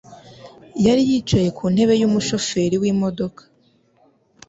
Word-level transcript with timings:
yari 0.85 1.01
yicaye 1.09 1.49
ku 1.57 1.63
ntebe 1.73 1.93
yumushoferi 2.01 2.75
wimodoka. 2.81 3.41